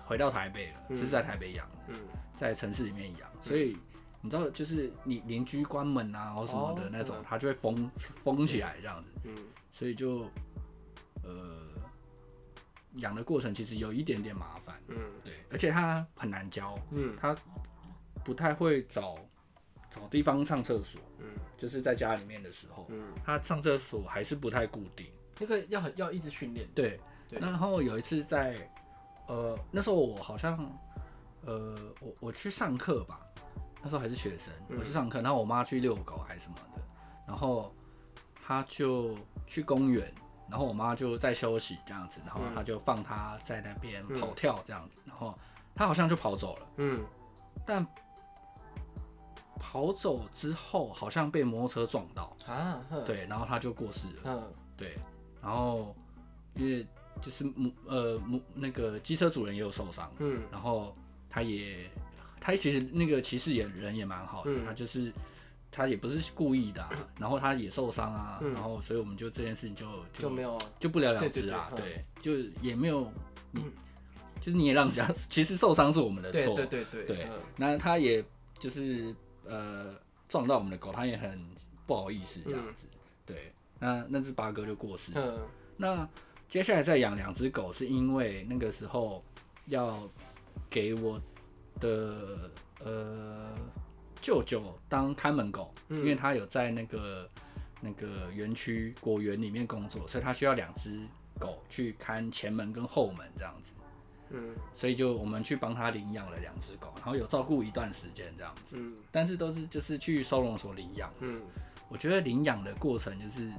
[0.06, 1.94] 回到台北了，是在台北养的，
[2.32, 3.76] 在城市里面养，所以
[4.20, 7.90] 你知道，就是你邻居关门啊或什么的那种，它就会封
[8.22, 9.10] 封起来这样子，
[9.72, 10.30] 所以就
[11.24, 11.58] 呃
[12.94, 17.36] 养的过程其实有一点点麻烦，嗯，对，而且它很难教，嗯，它
[18.24, 19.18] 不太会找
[19.90, 25.06] 找地方上厕所，嗯，就是在家里面的时候，嗯，他上厕所还是不太固定，
[25.38, 26.68] 那个要很要一直训练。
[26.74, 27.38] 对，对。
[27.40, 28.54] 然后有一次在，
[29.26, 30.54] 呃，那时候我好像，
[31.46, 33.20] 呃，我我去上课吧，
[33.82, 36.82] 那时候还是学生，我去上课，然后我妈去遛狗还是什么的，
[37.26, 37.72] 然后
[38.46, 40.12] 他就去公园，
[40.50, 45.34] 然后我妈就在休息这样子，然后他就放他在那边跑跳这样子，然后
[45.74, 47.02] 他好像就跑走了，嗯，
[47.66, 47.86] 但。
[49.78, 54.98] 跑走之后，好像被摩托车撞到啊，对，然后他就过世了，嗯，对，
[55.40, 55.94] 然后
[56.56, 56.84] 因为
[57.22, 60.96] 就是母呃母那个机车主人也有受伤，嗯，然后
[61.30, 61.88] 他也
[62.40, 65.12] 他其实那个骑士也人也蛮好的，他就是
[65.70, 66.84] 他也不是故意的，
[67.16, 73.08] 然后他也受伤啊，然后所以我们就这件事情就就没有就不了了之啊，对，就也没有
[73.52, 73.62] 你，
[74.40, 78.24] 就是你也让人家 其实受伤是我们的错，对对对对，那他也
[78.58, 79.14] 就是。
[79.48, 79.94] 呃，
[80.28, 81.42] 撞到我们的狗，它也很
[81.86, 82.86] 不好意思这样子。
[82.92, 85.20] 嗯、对，那那只八哥就过世了。
[85.36, 86.08] 嗯、那
[86.48, 89.22] 接下来再养两只狗，是因为那个时候
[89.66, 89.98] 要
[90.68, 91.20] 给我
[91.80, 92.50] 的
[92.84, 93.54] 呃
[94.20, 97.30] 舅舅当看门狗，嗯、因为他有在那个
[97.80, 101.00] 那个园区果园里面工作，所以他需要两只
[101.38, 103.72] 狗去看前门跟后门这样子。
[104.30, 108.76] 嗯，所以就我们去帮他领养了两只狗，然后有照顾一段时间这样子。
[108.76, 111.10] 嗯，但是都是就是去收容所领养。
[111.20, 111.40] 嗯，
[111.88, 113.50] 我觉得领养的过程就是，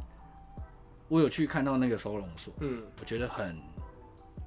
[1.08, 2.54] 我有去看到那个收容所。
[2.60, 3.58] 嗯，我觉得很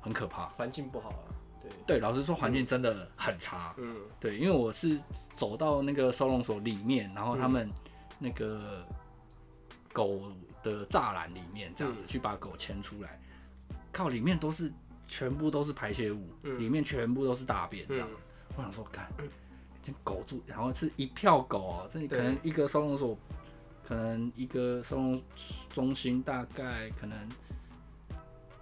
[0.00, 1.24] 很可怕，环境不好啊。
[1.60, 3.74] 对对，老实说环境真的很差。
[3.78, 4.98] 嗯，对，因为我是
[5.36, 7.68] 走到那个收容所里面，然后他们
[8.18, 8.86] 那个
[9.92, 10.32] 狗
[10.62, 13.20] 的栅栏里面这样子去把狗牵出来，
[13.90, 14.72] 靠里面都是。
[15.12, 18.08] 全部都是排泄物，嗯、里面全部都是大便，这样。
[18.10, 18.16] 嗯、
[18.56, 19.12] 我想说，看，
[19.82, 23.18] 这狗住，然后是一票狗哦、喔，这里可能一个收容所，
[23.86, 25.22] 可能一个收容
[25.68, 27.28] 中心大概可能，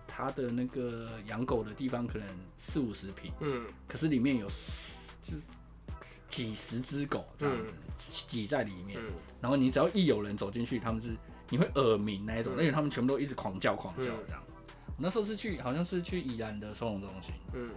[0.09, 4.49] 它的那个养狗的地方可能四五十平，嗯，可是里面有
[5.23, 5.43] 就是
[6.29, 7.73] 几十只狗这样子
[8.27, 9.07] 挤、嗯、在里面，嗯、
[9.41, 11.17] 然后你只要一有人走进去，他们是
[11.49, 14.43] 你会耳鸣那一种，嗯、而且他们全部都一直狂叫狂叫这样。
[15.01, 17.71] 嗯那时候是去，好像是去宜兰的收容中心，嗯，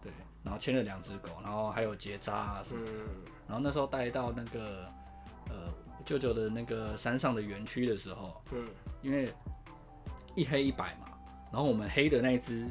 [0.00, 0.12] 对，
[0.44, 3.08] 然后牵了两只狗，然后还有结扎啊什么的，嗯、
[3.48, 4.84] 然后那时候带到那个
[5.48, 8.64] 呃舅舅的那个山上的园区的时候，嗯，
[9.02, 9.28] 因为
[10.36, 11.08] 一黑一白嘛，
[11.52, 12.64] 然后我们黑的那一只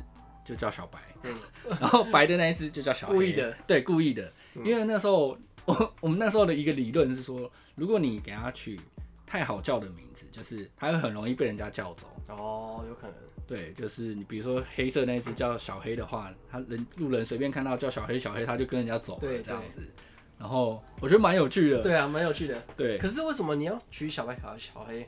[0.46, 1.38] 就叫小白，嗯，
[1.82, 4.32] 然后白的那一只就叫小黑，故意的，对，故意的，
[4.64, 8.80] 因为那时候我我们那时候的一个理论是说，如果你给它取
[9.26, 13.16] 太好叫的名字，就是它会很容易被人家叫走，哦，有可能。
[13.48, 19.82] 对，就是你比如说黑色那只叫小黑的话，他人路人随便看到叫小黑小黑，他就跟人家走了这样子。
[20.38, 21.82] 然后我觉得蛮有趣的。
[21.82, 22.62] 对啊，蛮有趣的。
[22.76, 22.98] 对。
[22.98, 25.08] 可是为什么你要取小白小小黑？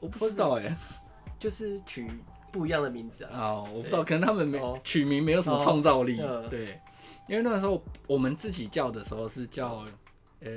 [0.00, 0.76] 我不知道哎，
[1.38, 2.10] 就是取
[2.50, 3.30] 不一样的名字啊。
[3.38, 6.20] 哦，我不知道，可能他们没取名没有什么创造力。
[6.50, 6.80] 对。
[7.28, 9.84] 因为那个时候我们自己叫的时候是叫
[10.40, 10.50] 呃，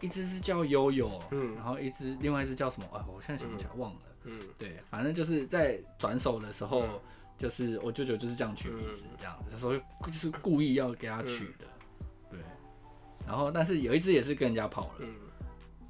[0.00, 2.86] 一只是叫悠悠，嗯，然后一只另外一只叫什么？
[2.92, 3.98] 哎，我现在想不起来，忘了。
[4.24, 7.00] 嗯，对，反正就是在转手的时候，嗯、
[7.38, 11.66] 就是我舅舅就是这样取名字，这样子，所以就是故意要给他取的，
[12.00, 12.40] 嗯、对。
[13.26, 15.14] 然后，但是有一只也是跟人家跑了，嗯、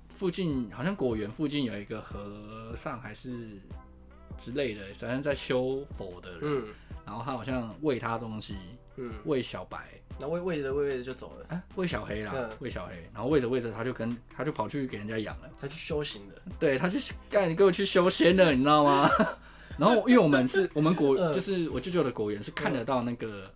[0.09, 3.59] 附近好像果园附近有一个和尚还是
[4.39, 6.65] 之类的，反正在修佛的人，嗯、
[7.05, 8.57] 然后他好像喂他东西，
[8.97, 9.89] 嗯，喂小白。
[10.19, 16.99] 那喂喂着喂喂着就走了，哎，喂小黑啦，喂小黑，然后喂着喂着他就跟他就跑去给人家养了，他去修行的，对，他去
[17.31, 19.11] 干，你给我去修仙了，你知道吗？
[19.79, 23.51] 然后因为我们是我们果就是我舅舅的果园是看得到那个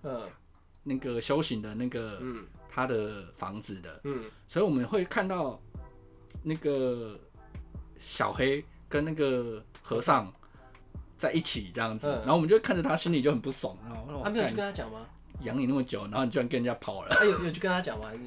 [0.83, 2.23] 那个修行的那个
[2.71, 5.61] 他的房子的，嗯，所以我们会看到
[6.43, 7.19] 那个
[7.99, 8.65] 小黑。
[8.87, 10.33] 跟那个和尚
[11.19, 13.77] 在一起这样子，然后我们就看着他，心里就很不爽。
[13.89, 15.05] 然后他没有去跟他讲吗？
[15.45, 17.15] 养你那么久，然后你居然跟人家跑了？
[17.15, 18.09] 他有有去跟他讲吗？
[18.09, 18.21] 还是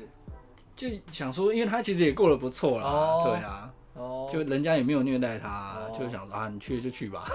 [0.75, 7.25] 就想说，因为他其实也过得不错啦，对啊，哦，就人家也没有虐待他，就想说啊，你去就去吧。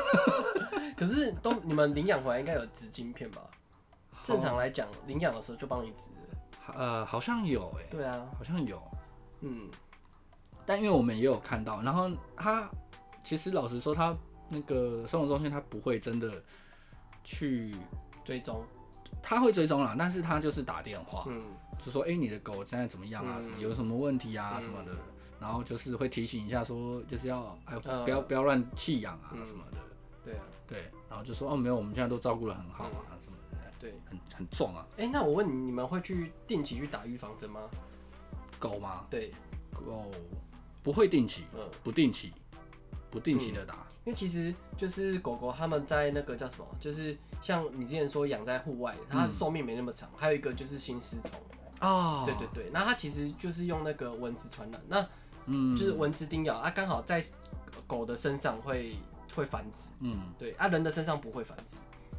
[0.97, 3.43] 可是都你们领养回来应该有植晶片吧？
[4.23, 6.11] 正常来讲，领养的时候就帮你植。
[6.77, 7.89] 呃，好像有诶。
[7.91, 8.81] 对啊，好像有。
[9.41, 9.69] 嗯。
[10.65, 12.71] 但因为我们也有看到，然后他
[13.25, 14.17] 其实老实说，他
[14.49, 16.31] 那个收容中心他不会真的
[17.25, 17.75] 去
[18.25, 18.65] 追踪，
[19.35, 21.43] 他会追踪啦，但是他就是打电话，嗯，
[21.85, 23.41] 就说哎、欸，你的狗现在怎么样啊？
[23.41, 24.61] 什么有什么问题啊？
[24.61, 24.93] 什么的，
[25.41, 29.79] 然后就是会提醒一下，说就是要哎不要不要乱弃养啊什么的。
[30.25, 33.59] 对啊，对，然后就说哦没有，我们现在都照顾得很好啊什么的。
[33.79, 34.87] 对，很很壮啊。
[34.97, 37.61] 哎，那我问你，你们会去定期去打预防针吗？
[38.59, 39.07] 狗吗？
[39.11, 39.33] 对，
[39.73, 40.11] 狗。
[40.85, 42.33] 不会定期，嗯，不定期，
[43.09, 50.11] 不定期的打，嗯，因为其实就是狗狗它们在那个叫什么，就是像你之前说养在户外，它寿命没那么长。
[50.17, 51.33] 还有一个就是心丝虫
[51.79, 55.07] 啊，对对对，那它其实就是用那个蚊子传染，那
[55.47, 57.25] 嗯，就是蚊子叮咬啊，刚好在
[57.87, 58.97] 狗的身上会
[59.35, 61.77] 会繁殖，嗯，对，啊人的身上不会繁殖，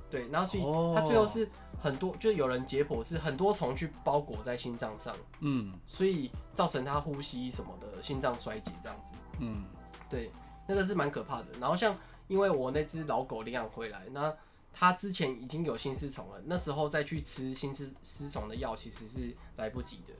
[0.10, 1.50] 对，然后所以它最后是。
[1.84, 9.65] 很多就是有人解剖是很多虫去包裹在心脏上，嗯，所以造成它呼吸什么的心脏衰竭这样子，嗯，
[10.10, 10.32] 对，
[10.67, 11.47] 那个是蛮可怕的。
[11.60, 11.95] 然后像
[12.28, 14.34] 因为我那只老狗领养回来，那
[14.71, 20.13] 它之前已经有心丝虫了，那时候再去吃心丝丝虫的药其实是来不及的。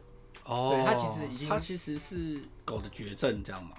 [0.46, 3.76] 哦，对，它其实已经它其实是狗的绝症这样吗？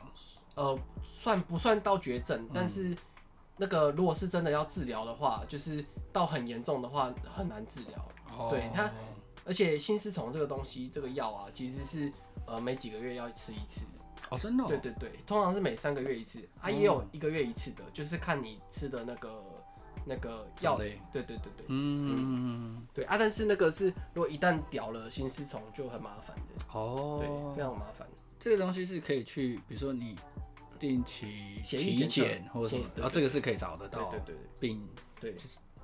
[0.55, 2.49] 呃，算不算到绝症？
[2.53, 2.91] 但是。
[2.91, 2.97] 嗯
[3.57, 8.09] 那个如果是真的要治疗的话，就是到很严重的话很难治疗。
[8.37, 8.51] Oh.
[8.51, 8.91] 对它，
[9.45, 12.13] 而且心丝虫这个东西，这个药啊，其实是
[12.49, 13.87] 呃每几个月要吃一次。
[14.31, 14.65] 哦，oh, 真的？
[14.67, 19.45] 对对对，通常是每三个月一次，啊、也有一个月一次的，就是看你吃的那个
[20.07, 20.77] 那个药。
[20.77, 21.67] 对对对对对。
[21.69, 26.65] 嗯嗯对啊，但是那个是如果一旦屌了心丝虫就很麻烦的。
[26.73, 27.21] 哦。
[27.21, 27.21] Oh.
[27.21, 28.07] 对，非常麻烦。
[28.39, 30.17] 这个东西是可以去，比如说你。
[30.81, 31.27] 定期
[31.63, 35.35] 体检或者什么，然后这个是可以找得到，对对对，并对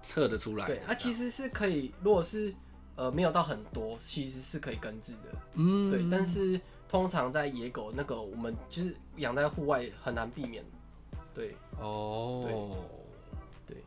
[0.03, 0.67] 测得出来。
[0.67, 2.53] 对，它其实是可以，如果是
[2.97, 5.33] 呃没有到很多，其实是可以根治的。
[5.55, 6.07] 嗯，对。
[6.11, 10.65] 但是通常在野狗那个，我们就是养在户外很难避免。
[11.33, 12.75] 对，哦，
[13.65, 13.85] 对，对。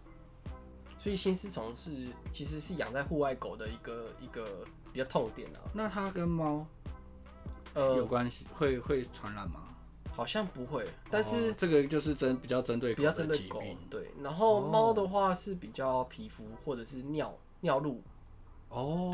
[0.98, 5.60] 所以心丝虫是其实是养在户外狗的一个一个比较痛点啊。
[5.74, 6.66] 那它跟猫
[7.74, 9.66] 呃有关系，会会传染吗？
[10.16, 14.10] 好像不会，但是、哦、这个就是针比较针对比较针对狗，对。
[14.22, 18.02] 然后猫的话是比较皮肤或者是尿尿路。
[18.74, 19.10] 哦，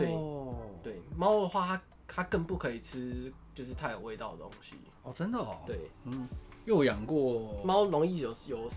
[0.84, 4.76] 对对，猫的话它它更不可以吃就是太有味道的东西。
[5.04, 5.60] 哦，真的哦。
[5.66, 6.28] 对，嗯，
[6.66, 7.62] 因为我养过。
[7.64, 8.70] 猫，容易有有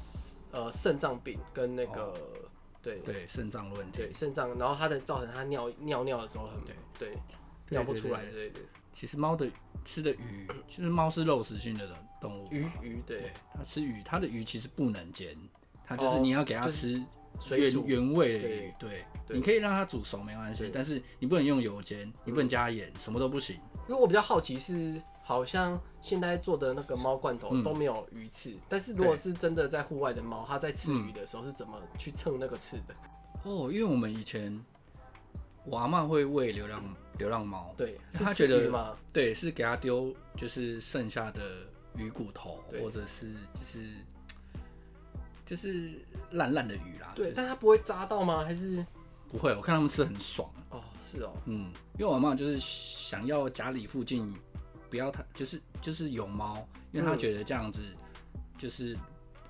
[0.51, 2.15] 呃肾脏病跟那个、哦、
[2.83, 2.99] 对。
[2.99, 6.77] 对肾脏问题，对肾脏，然后它的造成它尿尿尿的时候很对。
[6.99, 7.19] 对
[7.71, 8.61] 尿不出来之类的。
[8.93, 9.49] 其实猫的
[9.85, 11.89] 吃的鱼，其实猫是肉食性的
[12.21, 12.49] 动物。
[12.51, 15.35] 鱼鱼对，它吃鱼，它的鱼其实不能煎，
[15.87, 17.03] 它就是你要给它吃
[17.51, 18.73] 原原味的鱼。
[18.79, 23.57] 对，你可以让它煮熟没关系，但是你不能用油煎，你不能加盐，什么都不行。
[23.89, 32.95] 因为我比较好奇是，好像现在做的那个猫罐头都没有鱼刺，但是如果是真的在户外的猫，它在吃鱼的时候是怎么去蹭那个刺的？
[33.45, 34.55] 哦，因为我们以前
[35.65, 36.83] 我阿嬷会喂流浪。
[37.19, 41.43] 流浪猫，对，是他觉得，对，是给他丢，就是剩下的
[41.95, 43.97] 鱼骨头，或者是就是
[45.45, 46.01] 就是
[46.31, 47.13] 烂烂的鱼啦。
[47.15, 48.45] 对，但它不会扎到吗？
[48.45, 48.85] 还是
[49.29, 49.55] 不会？
[49.55, 50.49] 我看他们吃很爽。
[50.71, 54.33] 哦，是哦，嗯，因为我妈就是想要家里附近
[54.91, 57.81] 不要太，就是就是有猫，因为她觉得这样子
[58.59, 58.97] 就是。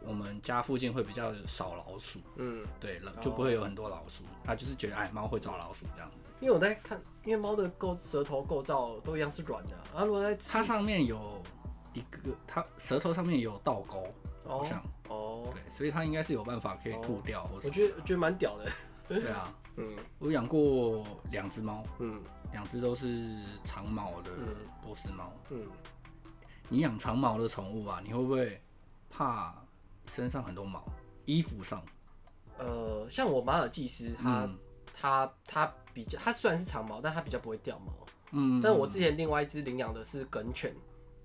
[0.05, 4.25] 我们家附近会比较少老鼠，嗯，对了，就不会有很多老鼠。
[4.43, 6.33] 她就是觉得，哎，猫会抓老鼠这样子。
[6.41, 11.41] 因为我在看，因为猫的构舌头构造都一样是软的，啊，如果在它上面有
[11.95, 14.13] 一个，它舌头上面有倒钩，
[14.45, 17.69] 好像，哦，对，所以它应该是有办法可以吐掉，或者。
[17.69, 18.71] 我觉得我觉得蛮屌的。
[19.09, 19.87] 对啊， 嗯，
[20.19, 24.31] 我养过两只猫，嗯，两只都是长毛的
[24.83, 25.67] 波斯猫，嗯，
[26.69, 28.61] 你养长毛的宠物啊，你会不会
[29.11, 29.55] 怕？
[30.11, 30.85] 身上很多毛，
[31.25, 31.83] 衣服上，
[32.59, 34.49] 呃，像我马尔济斯，它
[34.93, 37.93] 它它比较，它虽然是长毛，但它比较不会掉毛。
[38.33, 40.75] 嗯，但我之前另外一只领养的是梗犬，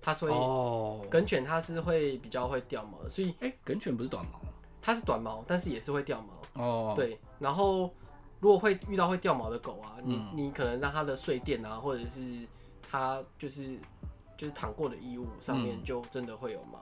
[0.00, 4.40] 它所以哦，梗犬它是会比较会掉毛的，所以哎，梗犬不是短毛，
[4.80, 6.62] 它是短毛，但是也是会掉毛。
[6.62, 7.92] 哦，对，然后
[8.40, 12.46] 如果会遇到会掉毛的狗啊，你你可能让它的睡垫啊，或者是
[12.88, 13.78] 它就是
[14.36, 16.80] 就是躺过的衣物上面就真的会有毛。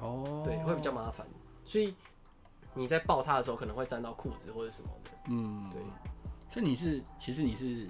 [0.00, 1.26] 哦，对，会比较麻烦，
[1.64, 1.94] 所以
[2.74, 5.10] 你在抱它的时候可能会沾到裤子或者什么的。
[5.28, 5.82] 嗯，对。
[6.52, 7.88] 所以你是，其实你是，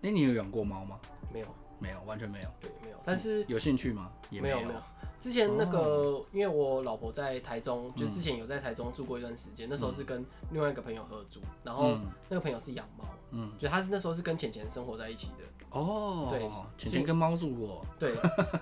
[0.00, 0.98] 那你有养过猫吗？
[1.30, 1.46] 没有，
[1.78, 2.48] 没有，完全没有。
[2.60, 2.87] 对，没有。
[3.08, 4.10] 但是有兴趣吗？
[4.28, 4.80] 也没有，没有。
[5.18, 15.44] 之前那个，哦、因为我老婆在台中，就之前有在台中住过一段时间，嗯、那时候是跟另外一个朋友合租，然后那个朋友是养猫，嗯，就他是那时候是跟浅浅生活在一起的。
[15.70, 18.14] 哦，对，浅浅跟猫住过，对，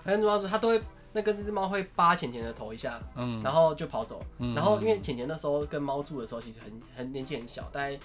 [0.04, 0.80] 他跟猫住，他都会
[1.12, 7.98] 那跟这只猫会扒浅浅的头一下，嗯，然后就跑走，嗯、然后因为浅浅那时候跟猫住的时候，其实很很年纪很小，大概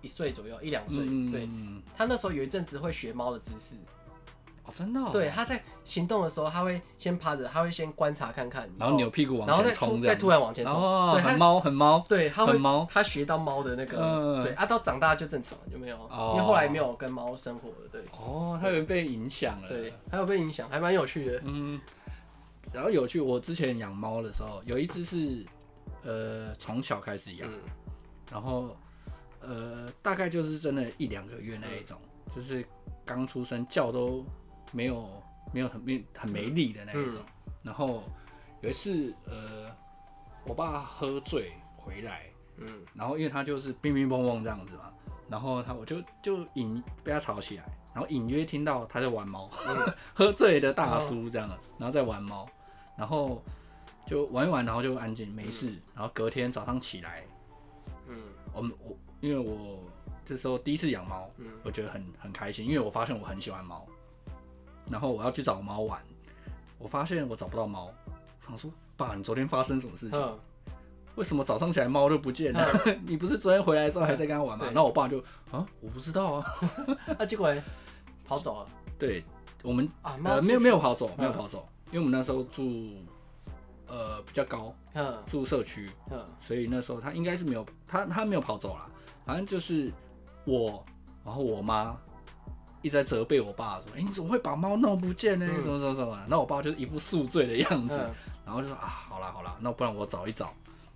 [0.00, 1.48] 一岁左右，一两岁，嗯、对，
[1.96, 3.76] 他那时候有一阵子会学猫的姿势。
[4.72, 5.10] 哦，真的、哦？
[5.12, 10.74] 对，他在行动的时候，他会先趴着，他会先观察看看，然后扭屁股往前冲，再突然往前冲。
[10.74, 12.04] 哦，很猫，很猫。
[12.08, 15.96] 对，他会猫，他学到猫的那个，对啊，到长大就正常了，就没有，
[16.32, 18.02] 因为后来没有跟猫生活了，对。
[18.12, 19.68] 哦，他有被影响了。
[19.68, 21.40] 对，他有被影响，还蛮有趣的。
[21.44, 21.80] 嗯，
[22.72, 25.44] 然后有趣，我之前养猫的时候，有一只是
[26.04, 27.48] 呃从小开始养，
[28.30, 28.76] 然后
[29.40, 31.98] 呃大概就是真的一两个月那一种，
[32.34, 32.64] 就是
[33.04, 34.24] 刚出生叫都。
[34.72, 35.08] 没有
[35.52, 38.02] 没有很没很没力的那一种，嗯、然后
[38.62, 39.70] 有一次呃，
[40.44, 42.26] 我爸喝醉回来，
[42.58, 44.92] 嗯，然后因为他就是乒乒乓乓这样子嘛，
[45.28, 52.48] 然后他我就就隐被他吵起来，然后隐约听到他在玩猫，嗯、 喝醉的大叔这样，然后在玩猫，
[52.96, 53.42] 然后
[54.06, 57.24] 就玩一玩，然后就安静没事，嗯、然后隔天早上起来，
[58.08, 58.16] 嗯，
[58.54, 59.80] 我们我因为我
[60.24, 63.86] 这时候第一次养猫，嗯，我觉得很很开心，因为我发现我很喜欢猫。
[64.92, 65.98] 然后我要去找猫玩，
[66.78, 67.90] 我发现我找不到猫。
[68.44, 70.38] 我想说，爸，你昨天发生什么事情？
[71.14, 72.66] 为什么早上起来猫就不见了？
[73.06, 74.66] 你不是昨天回来之后还在跟他玩吗？
[74.66, 75.18] 然后我爸就
[75.50, 76.54] 啊，我不知道啊。
[77.18, 77.50] 那 结果
[78.26, 78.68] 跑走了。
[78.98, 79.24] 对，
[79.62, 82.94] 我们啊，呃，没有没有跑走，没有跑走，因为我们那时候住
[83.88, 85.90] 呃比较高，呵住社区，
[86.40, 88.86] 所以那时候他应该是没有，他他没有跑走了。
[89.24, 89.90] 反正就是
[90.44, 90.84] 我，
[91.24, 91.96] 然后我妈。
[92.82, 95.46] 一直在责备我爸说：“哎、欸，你怎么会把猫弄不见呢？
[95.46, 97.96] 什么什么什么？”那我爸就是一副宿醉的样子，
[98.44, 100.52] 然后就说：“啊，好啦好啦，那不然我找一找。”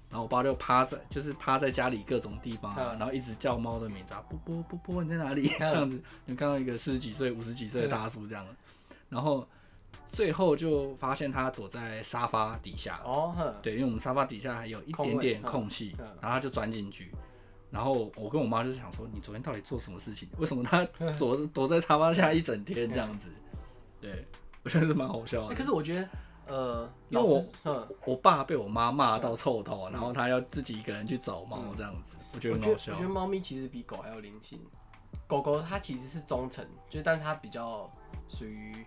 [0.09, 5.49] 然后我爸就趴在，就是趴在家里各种地方，然后一直叫猫的名字啊，波波波波，你在哪里？
[5.59, 8.47] 这样子，你看到一个四十几岁、五十几岁的大叔这样，
[9.09, 9.47] 然后
[10.13, 13.01] 最后就发现他躲在沙发底下。
[13.05, 17.11] 哦，对，因为我们沙发底下还有一点点空隙，然后他就钻进去。
[17.71, 20.29] 然后我跟我妈就是想说，你昨天到底做什么事情？
[20.39, 20.85] 为什么他
[21.19, 23.29] 躲躲在沙发下一整天这样子？
[24.01, 24.27] 对，
[24.63, 25.55] 我觉得是蛮好笑的。
[25.55, 26.09] 可是我觉得，
[26.47, 32.93] 呃，因为我我爸被我妈骂到臭头，然后他要自己一个人去找猫这样子，我觉得很好笑。
[32.93, 34.61] 我觉得猫咪其实比狗还要灵性。
[35.27, 37.91] 狗狗它其实是忠诚，就是但它比较
[38.29, 38.87] 属于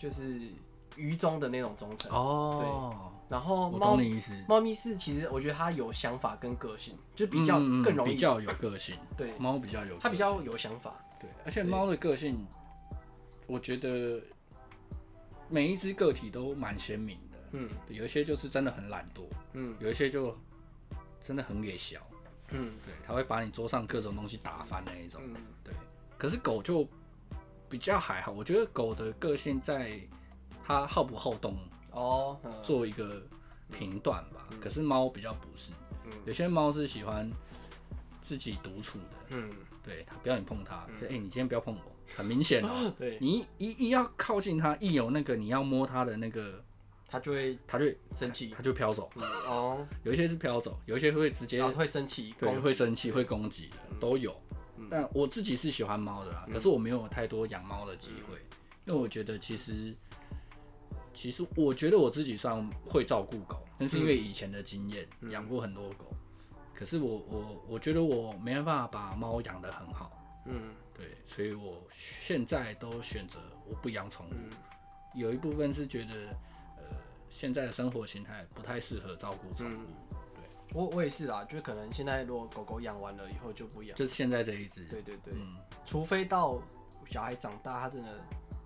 [0.00, 0.40] 就是
[0.96, 2.10] 愚忠的那种忠诚。
[2.10, 2.58] 哦。
[2.60, 3.14] 对。
[3.26, 8.96] 然后猫咪，猫咪是其实我觉得它有想法跟个性，就比较更容易、嗯、比较有个性。
[9.16, 10.94] 对，猫比较有，它比较有想法。
[11.18, 12.46] 对，而且猫的个性，
[13.46, 14.20] 我觉得
[15.48, 17.38] 每一只个体都蛮鲜明的。
[17.52, 19.22] 嗯，有一些就是真的很懒惰。
[19.54, 20.36] 嗯，有一些就
[21.26, 21.98] 真的很野小。
[22.50, 25.20] 嗯，对，它会把你桌上各种东西打翻那一种。
[25.24, 25.74] 嗯，对。
[26.18, 26.86] 可是狗就
[27.70, 29.98] 比较还好，我觉得狗的个性在
[30.64, 31.56] 它好不好动。
[31.92, 33.22] 哦，做一个
[33.70, 34.48] 评断吧。
[34.50, 35.70] 嗯、可是猫比较不是，
[36.06, 37.30] 嗯、有些猫是喜欢
[38.20, 39.36] 自己独处的。
[39.36, 39.48] 嗯，
[39.80, 41.80] 对，不要你碰它，哎、你今天不要碰我，
[42.16, 42.92] 很明显哦。
[42.98, 46.60] 对，你一一要靠近它，一有那个你要摸它的那个，
[47.06, 49.08] 它就会它就会生气，它就飘走。
[49.14, 54.36] 嗯、哦，有一些是飘走，有一些会直接、哦、会生气，对，会生气会攻击的都有。
[54.78, 59.94] 嗯、但我自己是喜欢猫的啦，嗯、可是我没有太多养猫的机会，嗯、因为我觉得其实。
[61.14, 66.12] 其实我觉得我自己算会照顾狗，但是因为以前的经验养、嗯、过很多狗，
[66.74, 70.10] 可是我我我觉得我没办法把猫养得很好，
[70.46, 71.82] 嗯，对，所以我
[72.20, 74.50] 现在都选择我不养宠物，嗯、
[75.14, 76.14] 有一部分是觉得
[76.78, 76.84] 呃
[77.30, 79.86] 现在的生活形态不太适合照顾宠物，嗯、
[80.34, 80.44] 对，
[80.74, 85.56] 我我也是啦，就是可能现在如果狗狗养完了以后就不养，就是现在这一只，对对对，嗯、
[85.86, 86.60] 除非到
[87.08, 88.20] 小孩长大，他真的。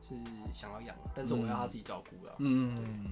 [0.09, 0.15] 是
[0.55, 2.35] 想要养，但是我要他自己照顾了。
[2.39, 3.05] 嗯，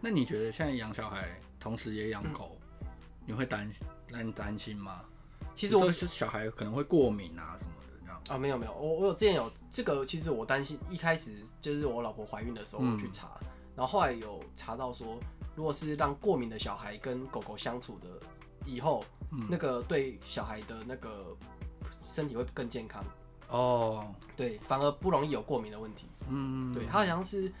[0.00, 2.86] 那你觉得现在养小孩，同时也养狗，嗯、
[3.26, 3.70] 你会担
[4.08, 5.00] 让你担心吗？
[5.56, 8.20] 其实我是小孩可能会过敏啊什么的这样。
[8.28, 15.18] 啊，没有没有，我我有之前有这个，其实我担心一开始就是我老婆怀孕的时候我去查，嗯、然后后来有查到说，
[15.54, 18.08] 如果是让过敏的小孩跟狗狗相处的
[18.66, 21.36] 以后，嗯、那个对小孩的那个
[22.02, 23.04] 身体会更健康。
[23.48, 26.06] 哦，对，反而不容易有过敏的问题。
[26.28, 27.52] 嗯，对，它好像是，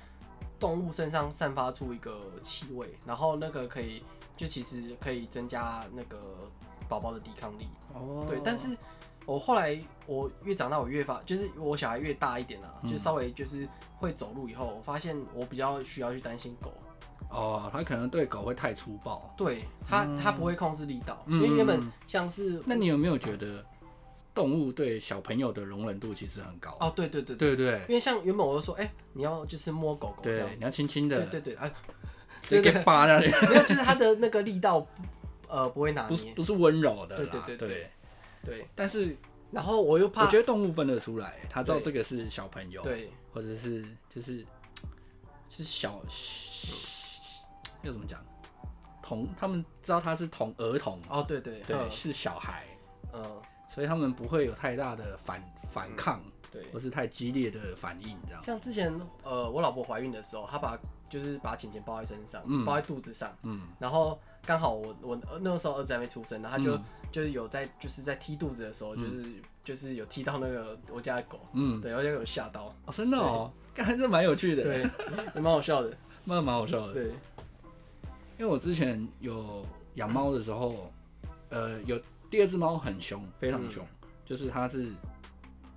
[0.58, 4.02] 动物身上散发出一个气味，然后那个可以
[4.36, 6.18] 就其实可以增加那个
[6.88, 7.68] 宝宝的抵抗力。
[7.92, 8.76] 哦，对，但是
[9.26, 13.68] 我后来我越长大，我越发就是我小孩越大一点啊，嗯、就稍微就是
[13.98, 16.72] 会走路以后，我发现我比较需要去担心狗。
[17.30, 19.32] 哦，他可能对狗会太粗暴。
[19.36, 22.62] 对，他他不会控制力道，嗯、因为原本像是……
[22.64, 23.64] 那你有没有觉得？
[24.34, 26.76] 动物对小朋友的容忍度其实很高。
[26.80, 27.54] 哦，对对对对。
[27.56, 31.72] 对，因为像原本我就说，哎，你要就是摸狗狗，对，你要轻轻的，对对对，哎，
[32.42, 34.84] 直接扒 没有，就是它的那个力道，
[35.48, 37.90] 呃，不会拿捏，不是不是温柔的，对对对对
[38.44, 39.16] 对，但是
[39.52, 44.44] 然后我又怕，我觉得动物分得出来，他知道这个是小朋友，对，或者是就是
[45.48, 46.02] 是小，
[47.82, 48.20] 要怎么讲，
[49.00, 52.66] 童，他们知道他是童儿童，哦，对对对，是小孩，
[53.12, 53.22] 嗯。
[53.74, 56.20] 所以他们不会有太大的反反抗，
[56.52, 58.42] 对，或是太激烈的反应，这样。
[58.42, 58.92] 像之前，
[59.24, 60.78] 呃，我老婆怀孕的时候，她把
[61.10, 64.16] 就是把钱钱包在身上，嗯，包在肚子上，嗯，然后
[64.46, 66.78] 刚好我我那个时候儿子还没出生，然后他就
[67.10, 69.24] 就是有在就是在踢肚子的时候，就是
[69.60, 74.88] 就是有踢到那个我家的狗，嗯，对，然后就有吓到，哦，真的哦，看这蛮有趣的，对，
[75.34, 75.92] 也蛮好笑的，
[76.24, 77.06] 蛮蛮好笑的，对，
[78.38, 80.92] 因为我之前有养猫的时候，
[81.48, 82.00] 呃，有。
[82.30, 84.90] 第二只猫很凶，非常凶，嗯、就是它是，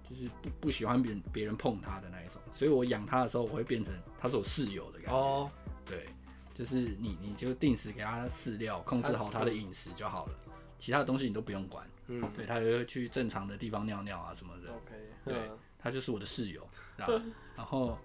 [0.03, 5.17] 就是不不喜欢别人别人碰它的那一种，所以我养它的时候，我会变成它是我室友的感觉。
[5.17, 5.51] 哦，
[5.85, 6.07] 对，
[6.53, 11.85] 就是你你就定时给它饲料，控制好它的饮食就好了，嗯、其他的东西你都不用管。
[12.07, 14.73] 嗯，对，它也会去正常的地方尿尿啊什么的。
[14.73, 14.95] OK，
[15.25, 16.67] 对，它就是我的室友。
[16.97, 17.21] 然后，
[17.57, 17.97] 然后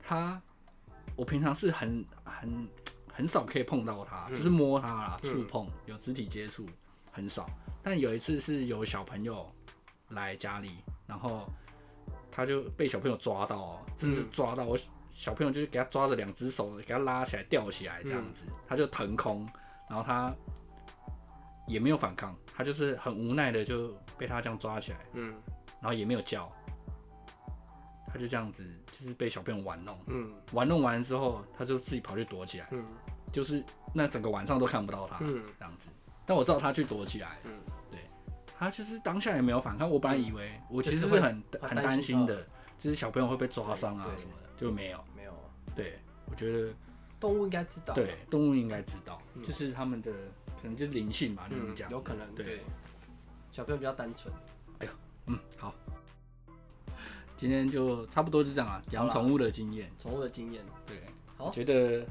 [0.00, 0.40] 它，
[1.16, 2.68] 我平常是很很
[3.10, 6.66] 很少可以碰到它，嗯、就是摸它啦，触碰，嗯、有肢体接触
[7.10, 7.48] 很少。
[7.88, 9.50] 但有一次是有小朋友
[10.10, 10.76] 来家里，
[11.06, 11.50] 然后
[12.30, 14.76] 他就被小朋友抓到，真的是抓到我
[15.10, 19.48] 小朋友，就是给他抓着两只手，给他拉起来吊起来这样子，他就腾空，
[19.88, 20.30] 然后他
[21.66, 25.32] 也没有反抗，他就是很无奈的就被他这样抓起来，嗯，
[25.80, 26.52] 然后也没有叫，
[28.06, 28.62] 他就这样子
[28.92, 32.84] 就是被小朋友玩弄，嗯，玩弄完之后他就自己跑去躲起来，嗯，
[33.32, 33.64] 就是
[33.94, 35.88] 那整个晚上都看不到他，嗯，这样子，
[36.26, 37.50] 但我知道他去躲起来，嗯。
[38.58, 42.44] 他其实当下也没有反抗，我本来以为，我其实是很很担心的，
[42.76, 45.32] 就是小朋友会被抓伤啊什么的，就没有，没有。
[45.76, 46.74] 对，我觉得
[47.20, 50.10] 动物应该知道，对，动物应该知道，就是他们的
[50.60, 52.62] 可能就是灵性吧，你们讲，有可能，对。
[53.52, 54.34] 小朋友比较单纯。
[54.80, 54.92] 哎呦，
[55.26, 55.72] 嗯，好，
[57.36, 60.96] 今天就差不多就这样啊，养宠物的经验，宠物的经验，对，
[61.36, 62.04] 好，觉得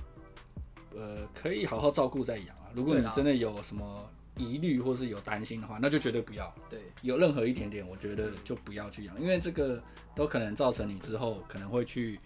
[0.95, 4.09] 呃可以好好照顾再养啊，如果你真的有什么。
[4.37, 6.53] 疑虑或是有担心的话，那就绝对不要。
[6.69, 9.81] 对，有任何一点点，我觉得就不要去养，因为这个
[10.15, 12.19] 都可能造成你之后可能会去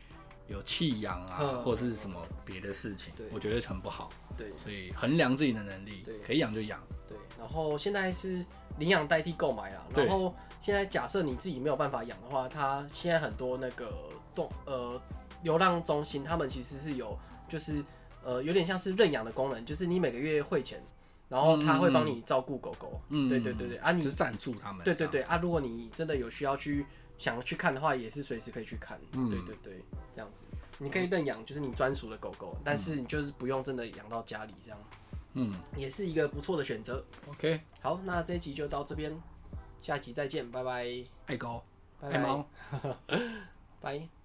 [0.48, 3.14] 有弃养啊，或是什么别的事情。
[3.32, 4.10] 我觉得很不好。
[4.38, 6.82] 对，所以衡量自己的能力，对，可以养就养。
[7.08, 8.46] 对，然后现在是
[8.78, 9.86] 领养代替购买啊。
[9.96, 13.94] 然后现在假设你自己没有办法养的话，它现在很多那个
[14.34, 15.00] 动呃
[15.44, 17.84] 流浪中心，他们其实是有就是
[18.24, 20.82] 呃有点像是认养的功能，就是你每个月汇钱。
[21.32, 26.86] 然后他会帮你照顾狗狗，嗯，对对对对，啊，你是赞助他们，对对对啊，如果你真的有需要去
[27.18, 29.82] 想去看的话，也是随时可以去看，嗯，对对对，
[30.14, 30.44] 这样子，
[30.78, 34.80] 你可以认养，就是你专属的狗狗，但是你就是不用真的养到家里这样，
[35.36, 37.02] 嗯，也是一个不错的选择。
[37.30, 39.18] OK，好，那这一集就到这边，
[39.82, 40.86] 下集再见，拜拜。
[41.28, 41.64] 爱狗，
[42.02, 42.46] 爱猫，
[43.80, 44.21] 拜。